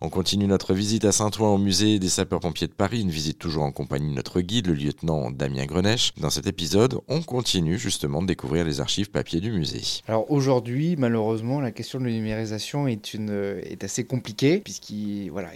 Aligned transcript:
On 0.00 0.10
continue 0.10 0.46
notre 0.46 0.74
visite 0.74 1.04
à 1.04 1.10
Saint-Ouen 1.10 1.54
au 1.54 1.58
musée 1.58 1.98
des 1.98 2.08
sapeurs-pompiers 2.08 2.68
de 2.68 2.72
Paris, 2.72 3.00
une 3.00 3.10
visite 3.10 3.36
toujours 3.36 3.64
en 3.64 3.72
compagnie 3.72 4.10
de 4.10 4.14
notre 4.14 4.40
guide, 4.40 4.68
le 4.68 4.74
lieutenant 4.74 5.32
Damien 5.32 5.66
Greneche. 5.66 6.12
Dans 6.18 6.30
cet 6.30 6.46
épisode, 6.46 7.00
on 7.08 7.20
continue 7.20 7.76
justement 7.80 8.22
de 8.22 8.28
découvrir 8.28 8.64
les 8.64 8.80
archives 8.80 9.10
papier 9.10 9.40
du 9.40 9.50
musée. 9.50 9.82
Alors 10.06 10.30
aujourd'hui, 10.30 10.94
malheureusement, 10.96 11.60
la 11.60 11.72
question 11.72 11.98
de 11.98 12.04
la 12.04 12.12
numérisation 12.12 12.86
est, 12.86 13.82
assez 13.82 14.04
compliquée, 14.04 14.60
puisqu'il 14.60 15.32
voilà, 15.32 15.48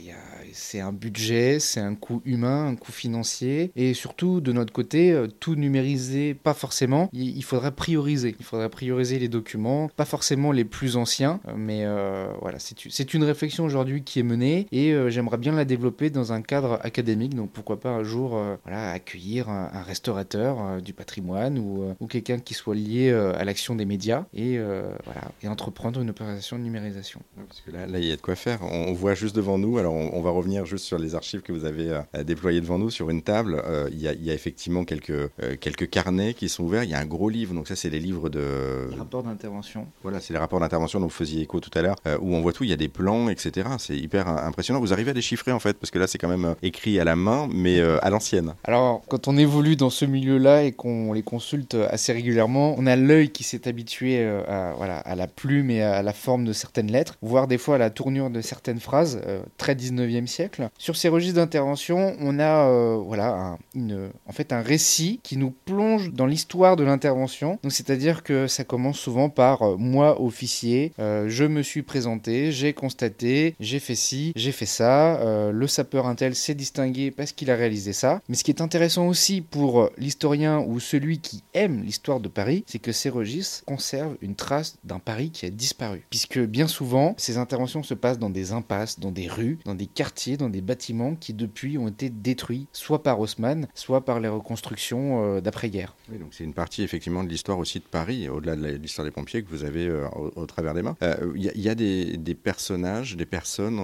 c'est 0.53 0.81
un 0.81 0.93
budget, 0.93 1.61
c'est 1.61 1.79
un 1.79 1.95
coût 1.95 2.21
humain, 2.25 2.67
un 2.67 2.75
coût 2.75 2.91
financier, 2.91 3.71
et 3.77 3.95
surtout 3.95 4.41
de 4.41 4.51
notre 4.51 4.73
côté, 4.73 5.13
euh, 5.13 5.29
tout 5.29 5.55
numériser, 5.55 6.35
pas 6.35 6.55
forcément, 6.55 7.09
il, 7.13 7.45
faudrait 7.45 7.71
prioriser. 7.71 8.35
Il 8.41 8.45
faudrait 8.45 8.71
prioriser 8.71 9.21
les 9.21 9.29
documents, 9.29 9.89
pas 9.95 10.05
forcément 10.05 10.51
les 10.51 10.65
plus 10.65 10.97
anciens, 10.97 11.41
euh, 11.47 11.53
mais 11.57 11.85
euh, 11.85 12.27
voilà, 12.41 12.59
c'est 12.59 13.15
une 13.15 13.23
réflexion 13.23 13.65
aujourd'hui 13.65 14.03
qui 14.03 14.19
est 14.19 14.32
et 14.41 14.93
euh, 14.93 15.11
j'aimerais 15.11 15.37
bien 15.37 15.53
la 15.53 15.65
développer 15.65 16.11
dans 16.11 16.33
un 16.33 16.43
cadre 16.43 16.79
académique. 16.83 17.35
Donc 17.35 17.51
pourquoi 17.51 17.81
pas 17.81 17.91
un 17.91 18.03
jour 18.03 18.37
euh, 18.37 18.57
voilà, 18.65 18.91
accueillir 18.93 19.49
un, 19.49 19.83
restaurateur 19.83 20.59
euh, 20.61 20.81
du 20.81 20.93
patrimoine 20.93 21.59
ou, 21.59 21.95
ou 22.01 22.07
quelqu'un 22.07 22.39
qui 22.39 22.55
soit 22.55 22.75
lié 22.75 23.11
à 23.13 23.45
l'action 23.45 23.75
des 23.75 23.85
médias 23.85 24.25
et, 24.35 24.59
voilà, 24.59 25.23
et 25.43 25.49
entreprendre 25.49 26.01
une 26.01 26.11
opération 26.11 26.59
de 26.59 26.63
numérisation. 26.63 27.21
Parce 27.49 27.61
que 27.61 27.71
là, 27.71 27.87
là, 27.87 27.99
il 27.99 28.07
y 28.07 28.13
a 28.13 28.17
de 28.17 28.21
quoi 28.21 28.37
faire. 28.37 28.61
On 28.63 28.93
voit 28.93 29.15
juste 29.15 29.35
devant 29.35 29.59
nous, 29.59 29.79
alors 29.79 29.95
on, 29.95 30.23
va 30.23 30.31
revenir 30.31 30.65
juste 30.67 30.85
sur 30.85 30.99
les 30.99 31.15
archives 31.15 31.41
que 31.41 31.53
vous 31.53 31.65
avez 31.65 32.01
déployées 32.25 32.61
devant 32.61 32.79
nous 32.79 32.91
sur 32.91 33.11
une 33.11 33.23
table. 33.23 33.63
il, 33.91 34.01
y 34.01 34.09
a, 34.09 34.13
il, 34.13 34.25
y 34.25 34.31
a, 34.31 34.35
effectivement 34.35 34.85
quelques, 34.85 35.31
quelques 35.61 35.91
carnets 35.91 36.35
qui 36.35 36.49
sont 36.49 36.65
ouverts. 36.65 36.85
Il 36.85 36.91
y 36.91 36.95
a 36.95 36.99
un 36.99 37.07
gros 37.07 37.29
livre, 37.29 37.55
donc 37.55 37.69
ça 37.69 37.77
c'est 37.77 37.91
les 37.91 38.01
livres 38.01 38.29
de... 38.29 38.89
Les 38.91 38.97
rapports 38.97 39.23
d'intervention. 39.23 39.87
Voilà, 40.03 40.21
c'est 40.21 40.33
les 40.33 40.39
rapports 40.39 40.61
d'intervention 40.61 41.01
dont 41.01 41.07
vous 41.07 41.11
faisiez 41.11 41.43
écho 41.43 41.61
tout 41.61 41.77
à 41.77 41.83
l'heure, 41.83 41.97
où 42.21 42.35
on 42.35 42.41
voit 42.41 42.53
tout, 42.53 42.65
il 42.65 42.71
y 42.71 42.75
a 42.75 42.77
des 42.77 42.89
plans, 42.89 43.29
etc. 43.29 43.69
C'est 43.79 43.97
hyper 43.97 44.22
impressionnant. 44.29 44.81
Vous 44.81 44.93
arrivez 44.93 45.11
à 45.11 45.15
déchiffrer 45.15 45.53
en 45.53 45.59
fait, 45.59 45.79
parce 45.79 45.91
que 45.91 45.99
là 45.99 46.07
c'est 46.07 46.19
quand 46.19 46.29
même 46.29 46.45
euh, 46.45 46.55
écrit 46.63 46.99
à 46.99 47.05
la 47.05 47.17
main, 47.17 47.49
mais 47.53 47.79
euh, 47.79 47.99
à 48.03 48.11
l'ancienne. 48.11 48.55
Alors 48.65 49.03
quand 49.09 49.29
on 49.29 49.37
évolue 49.37 49.77
dans 49.77 49.91
ce 49.91 50.05
milieu-là 50.05 50.65
et 50.65 50.73
qu'on 50.73 51.13
les 51.13 51.23
consulte 51.23 51.77
assez 51.91 52.13
régulièrement, 52.13 52.75
on 52.79 52.87
a 52.87 52.97
l'œil 52.97 53.31
qui 53.31 53.45
s'est 53.45 53.69
habitué 53.69 54.19
euh, 54.21 54.43
à, 54.49 54.75
voilà, 54.75 54.99
à 54.99 55.15
la 55.15 55.27
plume 55.27 55.71
et 55.71 55.83
à 55.83 56.03
la 56.03 56.13
forme 56.13 56.45
de 56.45 56.53
certaines 56.53 56.91
lettres, 56.91 57.17
voire 57.23 57.47
des 57.47 57.59
fois 57.59 57.77
à 57.77 57.79
la 57.79 57.91
tournure 57.91 58.31
de 58.31 58.41
certaines 58.41 58.81
phrases, 58.81 59.21
très 59.57 59.75
19e 59.75 60.27
siècle. 60.27 60.69
Sur 60.79 60.97
ces 60.97 61.09
registres 61.09 61.37
d'intervention, 61.37 62.17
on 62.21 62.39
a 62.39 62.97
voilà, 62.99 63.35
un, 63.35 63.59
une, 63.75 64.11
en 64.27 64.33
fait 64.33 64.53
un 64.53 64.61
récit 64.61 65.21
qui 65.23 65.37
nous 65.37 65.51
plonge 65.51 66.13
dans 66.13 66.27
l'histoire 66.27 66.77
de 66.77 66.85
l'intervention. 66.85 67.59
C'est-à-dire 67.69 68.23
que 68.23 68.47
ça 68.47 68.65
commence 68.65 68.99
souvent 68.99 69.29
par 69.29 69.79
moi 69.79 70.21
officier, 70.21 70.93
je 70.99 71.45
me 71.45 71.63
suis 71.63 71.83
présenté, 71.83 72.53
j'ai 72.53 72.73
constaté, 72.73 73.55
j'ai 73.61 73.79
fait 73.79 73.95
ci 73.95 74.12
j'ai 74.37 74.53
fait 74.53 74.67
ça, 74.67 75.17
euh, 75.21 75.53
le 75.53 75.67
sapeur 75.67 76.07
intel 76.07 76.35
s'est 76.35 76.55
distingué 76.55 77.11
parce 77.11 77.33
qu'il 77.33 77.51
a 77.51 77.57
réalisé 77.57 77.93
ça. 77.93 78.21
Mais 78.29 78.35
ce 78.35 78.45
qui 78.45 78.51
est 78.51 78.61
intéressant 78.61 79.07
aussi 79.09 79.41
pour 79.41 79.91
l'historien 79.99 80.61
ou 80.61 80.81
celui 80.81 81.19
qui 81.19 81.43
aime 81.55 81.83
l'histoire 81.83 82.21
de 82.21 82.29
Paris, 82.29 82.65
c'est 82.67 82.79
que 82.79 82.93
ces 82.93 83.09
registres 83.09 83.65
conservent 83.65 84.17
une 84.21 84.35
trace 84.35 84.77
d'un 84.85 84.99
Paris 84.99 85.31
qui 85.31 85.47
a 85.47 85.51
disparu. 85.51 86.03
Puisque 86.11 86.39
bien 86.39 86.69
souvent, 86.69 87.15
ces 87.19 87.39
interventions 87.39 87.83
se 87.83 87.95
passent 87.95 88.19
dans 88.19 88.31
des 88.31 88.53
impasses, 88.53 88.99
dans 89.01 89.11
des 89.11 89.29
rues, 89.29 89.59
dans 89.65 89.75
des 89.75 89.87
quartiers, 89.87 90.37
dans 90.37 90.49
des 90.49 90.61
bâtiments 90.61 91.15
qui 91.15 91.33
depuis 91.33 91.79
ont 91.79 91.89
été 91.89 92.11
détruits, 92.11 92.67
soit 92.73 93.03
par 93.03 93.21
Haussmann, 93.21 93.67
soit 93.75 94.05
par 94.05 94.21
les 94.21 94.29
reconstructions 94.29 95.37
euh, 95.37 95.41
d'après-guerre. 95.41 95.95
Oui, 96.11 96.19
donc 96.19 96.29
c'est 96.33 96.45
une 96.45 96.55
partie 96.55 96.83
effectivement 96.83 97.25
de 97.25 97.29
l'histoire 97.29 97.59
aussi 97.59 97.79
de 97.79 97.85
Paris, 97.85 98.29
au-delà 98.29 98.57
de 98.57 98.67
l'histoire 98.77 99.05
des 99.05 99.11
pompiers 99.11 99.43
que 99.43 99.49
vous 99.49 99.65
avez 99.65 99.87
euh, 99.87 100.09
au, 100.37 100.47
travers 100.47 100.75
des 100.75 100.83
mains. 100.83 100.97
Il 101.35 101.43
y, 101.43 101.69
a 101.69 101.75
des, 101.75 102.35
personnages, 102.35 103.17
des 103.17 103.27
personnes 103.27 103.81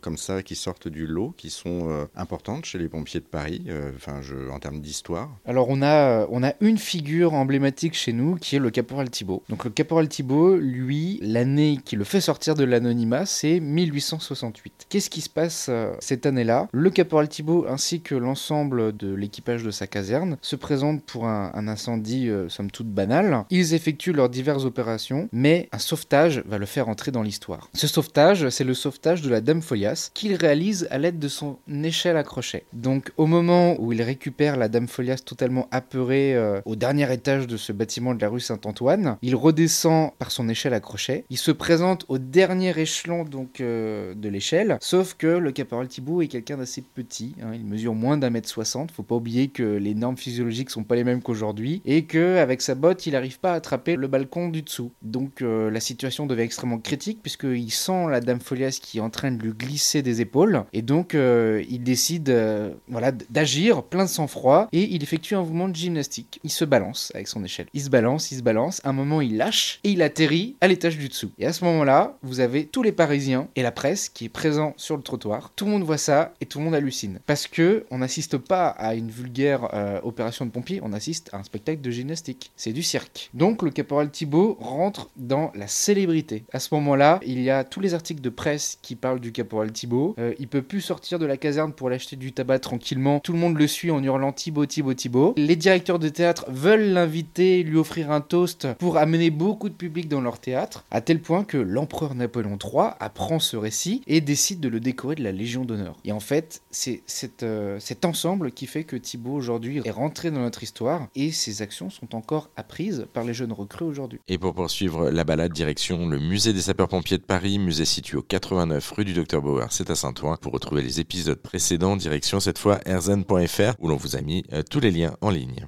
comme 0.00 0.16
ça 0.16 0.42
qui 0.42 0.56
sortent 0.56 0.88
du 0.88 1.06
lot, 1.06 1.34
qui 1.36 1.50
sont 1.50 1.88
euh, 1.90 2.06
importantes 2.16 2.64
chez 2.64 2.78
les 2.78 2.88
pompiers 2.88 3.20
de 3.20 3.24
Paris, 3.24 3.62
euh, 3.68 3.92
enfin, 3.96 4.20
en 4.52 4.58
termes 4.58 4.80
d'histoire 4.80 5.30
Alors, 5.46 5.68
on 5.68 5.82
a, 5.82 6.26
on 6.30 6.42
a 6.42 6.52
une 6.60 6.78
figure 6.78 7.34
emblématique 7.34 7.94
chez 7.94 8.12
nous 8.12 8.36
qui 8.36 8.56
est 8.56 8.58
le 8.58 8.70
caporal 8.70 9.10
Thibault. 9.10 9.42
Donc, 9.48 9.64
le 9.64 9.70
caporal 9.70 10.08
Thibault, 10.08 10.56
lui, 10.56 11.18
l'année 11.22 11.78
qui 11.84 11.96
le 11.96 12.04
fait 12.04 12.20
sortir 12.20 12.54
de 12.54 12.64
l'anonymat, 12.64 13.26
c'est 13.26 13.60
1868. 13.60 14.86
Qu'est-ce 14.88 15.10
qui 15.10 15.20
se 15.20 15.30
passe 15.30 15.70
cette 16.00 16.26
année-là? 16.26 16.68
Le 16.72 16.90
caporal 16.90 17.28
Thibault 17.28 17.66
ainsi 17.68 18.00
que 18.00 18.14
l'ensemble 18.14 18.96
de 18.96 19.12
l'équipage 19.14 19.62
de 19.62 19.70
sa 19.70 19.86
caserne 19.86 20.36
se 20.42 20.56
présentent 20.56 21.04
pour 21.04 21.26
un 21.26 21.68
incendie, 21.68 22.30
somme 22.48 22.70
toute 22.70 22.88
banal. 22.88 23.44
Ils 23.50 23.74
effectuent 23.74 24.12
leurs 24.12 24.28
diverses 24.28 24.64
opérations, 24.64 25.28
mais 25.32 25.68
un 25.72 25.78
sauvetage 25.78 26.42
va 26.46 26.58
le 26.58 26.66
faire 26.66 26.88
entrer 26.88 27.10
dans 27.10 27.22
l'histoire. 27.22 27.68
Ce 27.74 27.86
sauvetage, 27.86 28.48
c'est 28.48 28.64
le 28.64 28.74
sauvetage 28.74 29.22
de 29.22 29.30
la 29.30 29.40
Dame 29.40 29.57
Folias, 29.62 30.10
qu'il 30.14 30.34
réalise 30.34 30.88
à 30.90 30.98
l'aide 30.98 31.18
de 31.18 31.28
son 31.28 31.58
échelle 31.82 32.16
à 32.16 32.22
crochet. 32.22 32.64
Donc 32.72 33.12
au 33.16 33.26
moment 33.26 33.76
où 33.78 33.92
il 33.92 34.02
récupère 34.02 34.56
la 34.56 34.68
Dame 34.68 34.88
Folias 34.88 35.22
totalement 35.24 35.68
apeurée 35.70 36.34
euh, 36.34 36.60
au 36.64 36.76
dernier 36.76 37.12
étage 37.12 37.46
de 37.46 37.56
ce 37.56 37.72
bâtiment 37.72 38.14
de 38.14 38.20
la 38.20 38.28
rue 38.28 38.40
Saint-Antoine, 38.40 39.16
il 39.22 39.34
redescend 39.34 40.12
par 40.18 40.30
son 40.30 40.48
échelle 40.48 40.74
à 40.74 40.80
crochet, 40.80 41.24
il 41.30 41.38
se 41.38 41.50
présente 41.50 42.04
au 42.08 42.18
dernier 42.18 42.78
échelon 42.78 43.24
donc 43.24 43.60
euh, 43.60 44.14
de 44.14 44.28
l'échelle, 44.28 44.78
sauf 44.80 45.14
que 45.14 45.26
le 45.26 45.52
caporal 45.52 45.88
Thibault 45.88 46.22
est 46.22 46.28
quelqu'un 46.28 46.56
d'assez 46.56 46.82
petit, 46.82 47.34
hein. 47.42 47.50
il 47.54 47.64
mesure 47.64 47.94
moins 47.94 48.16
d'un 48.16 48.30
mètre 48.30 48.48
soixante, 48.48 48.92
faut 48.92 49.02
pas 49.02 49.16
oublier 49.16 49.48
que 49.48 49.62
les 49.62 49.94
normes 49.94 50.16
physiologiques 50.16 50.70
sont 50.70 50.84
pas 50.84 50.96
les 50.96 51.04
mêmes 51.04 51.22
qu'aujourd'hui, 51.22 51.82
et 51.84 52.04
que 52.04 52.36
avec 52.36 52.62
sa 52.62 52.74
botte 52.74 53.06
il 53.06 53.12
n'arrive 53.12 53.38
pas 53.38 53.52
à 53.52 53.56
attraper 53.56 53.96
le 53.96 54.08
balcon 54.08 54.48
du 54.48 54.62
dessous. 54.62 54.92
Donc 55.02 55.42
euh, 55.42 55.70
la 55.70 55.80
situation 55.80 56.26
devient 56.26 56.42
extrêmement 56.42 56.78
critique 56.78 57.20
puisqu'il 57.22 57.70
sent 57.70 58.06
la 58.10 58.20
Dame 58.20 58.40
Folias 58.40 58.78
qui 58.80 58.98
est 58.98 59.02
en 59.02 59.10
train 59.10 59.30
de 59.30 59.42
lui 59.42 59.47
glisser 59.52 60.02
des 60.02 60.20
épaules. 60.20 60.64
Et 60.72 60.82
donc, 60.82 61.14
euh, 61.14 61.64
il 61.68 61.82
décide 61.82 62.30
euh, 62.30 62.72
voilà, 62.88 63.12
d'agir 63.12 63.82
plein 63.82 64.04
de 64.04 64.08
sang-froid 64.08 64.68
et 64.72 64.82
il 64.82 65.02
effectue 65.02 65.34
un 65.34 65.40
mouvement 65.40 65.68
de 65.68 65.76
gymnastique. 65.76 66.40
Il 66.44 66.50
se 66.50 66.64
balance 66.64 67.12
avec 67.14 67.28
son 67.28 67.44
échelle. 67.44 67.66
Il 67.74 67.82
se 67.82 67.90
balance, 67.90 68.30
il 68.32 68.38
se 68.38 68.42
balance. 68.42 68.80
Un 68.84 68.92
moment, 68.92 69.20
il 69.20 69.36
lâche 69.36 69.80
et 69.84 69.90
il 69.90 70.02
atterrit 70.02 70.56
à 70.60 70.68
l'étage 70.68 70.98
du 70.98 71.08
dessous. 71.08 71.30
Et 71.38 71.46
à 71.46 71.52
ce 71.52 71.64
moment-là, 71.64 72.16
vous 72.22 72.40
avez 72.40 72.66
tous 72.66 72.82
les 72.82 72.92
Parisiens 72.92 73.48
et 73.56 73.62
la 73.62 73.72
presse 73.72 74.08
qui 74.08 74.26
est 74.26 74.30
présent 74.30 74.74
sur 74.76 74.96
le 74.96 75.02
trottoir. 75.02 75.52
Tout 75.56 75.64
le 75.64 75.72
monde 75.72 75.84
voit 75.84 75.98
ça 75.98 76.34
et 76.40 76.46
tout 76.46 76.58
le 76.58 76.64
monde 76.64 76.74
hallucine. 76.74 77.20
Parce 77.26 77.46
que 77.46 77.86
on 77.90 77.98
n'assiste 77.98 78.38
pas 78.38 78.68
à 78.68 78.94
une 78.94 79.10
vulgaire 79.10 79.68
euh, 79.74 80.00
opération 80.02 80.46
de 80.46 80.50
pompier, 80.50 80.80
on 80.82 80.92
assiste 80.92 81.30
à 81.32 81.38
un 81.38 81.42
spectacle 81.42 81.80
de 81.80 81.90
gymnastique. 81.90 82.52
C'est 82.56 82.72
du 82.72 82.82
cirque. 82.82 83.30
Donc, 83.34 83.62
le 83.62 83.70
caporal 83.70 84.10
Thibault 84.10 84.56
rentre 84.60 85.10
dans 85.16 85.52
la 85.54 85.66
célébrité. 85.66 86.44
À 86.52 86.60
ce 86.60 86.74
moment-là, 86.74 87.20
il 87.24 87.40
y 87.40 87.50
a 87.50 87.64
tous 87.64 87.80
les 87.80 87.94
articles 87.94 88.20
de 88.20 88.30
presse 88.30 88.78
qui 88.82 88.94
parlent 88.94 89.20
du 89.20 89.32
caporal 89.38 89.70
Thibaut. 89.70 90.16
Euh, 90.18 90.34
il 90.40 90.48
peut 90.48 90.62
plus 90.62 90.80
sortir 90.80 91.20
de 91.20 91.26
la 91.26 91.36
caserne 91.36 91.72
pour 91.72 91.88
l'acheter 91.90 92.16
du 92.16 92.32
tabac 92.32 92.58
tranquillement. 92.58 93.20
Tout 93.20 93.32
le 93.32 93.38
monde 93.38 93.56
le 93.56 93.68
suit 93.68 93.92
en 93.92 94.02
hurlant 94.02 94.32
Thibaut, 94.32 94.66
Thibaut, 94.66 94.94
Thibaut. 94.94 95.34
Les 95.36 95.54
directeurs 95.54 96.00
de 96.00 96.08
théâtre 96.08 96.46
veulent 96.48 96.92
l'inviter, 96.92 97.62
lui 97.62 97.76
offrir 97.76 98.10
un 98.10 98.20
toast 98.20 98.66
pour 98.78 98.96
amener 98.96 99.30
beaucoup 99.30 99.68
de 99.68 99.74
public 99.74 100.08
dans 100.08 100.20
leur 100.20 100.40
théâtre, 100.40 100.84
à 100.90 101.00
tel 101.00 101.20
point 101.20 101.44
que 101.44 101.56
l'empereur 101.56 102.16
Napoléon 102.16 102.58
III 102.60 102.94
apprend 102.98 103.38
ce 103.38 103.56
récit 103.56 104.02
et 104.08 104.20
décide 104.20 104.58
de 104.58 104.68
le 104.68 104.80
décorer 104.80 105.14
de 105.14 105.22
la 105.22 105.30
Légion 105.30 105.64
d'honneur. 105.64 105.96
Et 106.04 106.10
en 106.10 106.20
fait, 106.20 106.62
c'est 106.72 107.02
euh, 107.44 107.78
cet 107.78 108.04
ensemble 108.04 108.50
qui 108.50 108.66
fait 108.66 108.82
que 108.82 108.96
Thibaut 108.96 109.34
aujourd'hui 109.34 109.82
est 109.84 109.90
rentré 109.90 110.32
dans 110.32 110.40
notre 110.40 110.64
histoire 110.64 111.06
et 111.14 111.30
ses 111.30 111.62
actions 111.62 111.90
sont 111.90 112.16
encore 112.16 112.50
apprises 112.56 113.06
par 113.12 113.22
les 113.22 113.34
jeunes 113.34 113.52
recrues 113.52 113.84
aujourd'hui. 113.84 114.18
Et 114.26 114.36
pour 114.38 114.52
poursuivre 114.52 115.10
la 115.10 115.22
balade 115.22 115.52
direction 115.52 116.08
le 116.08 116.18
musée 116.18 116.52
des 116.52 116.62
sapeurs-pompiers 116.62 117.18
de 117.18 117.22
Paris, 117.22 117.60
musée 117.60 117.84
situé 117.84 118.16
au 118.16 118.22
89 118.22 118.90
rue 118.90 119.04
du 119.04 119.12
Docteur 119.12 119.27
Bauer, 119.36 119.66
c'est 119.70 119.90
à 119.90 119.94
Saint-Ouen. 119.94 120.36
Pour 120.36 120.52
retrouver 120.52 120.82
les 120.82 121.00
épisodes 121.00 121.40
précédents, 121.40 121.96
direction 121.96 122.40
cette 122.40 122.58
fois 122.58 122.80
erzen.fr 122.86 123.74
où 123.78 123.88
l'on 123.88 123.96
vous 123.96 124.16
a 124.16 124.20
mis 124.20 124.44
euh, 124.52 124.62
tous 124.68 124.80
les 124.80 124.90
liens 124.90 125.16
en 125.20 125.30
ligne. 125.30 125.56